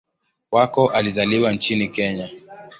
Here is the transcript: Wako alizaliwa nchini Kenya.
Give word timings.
Wako 0.51 0.87
alizaliwa 0.87 1.51
nchini 1.53 1.87
Kenya. 1.89 2.29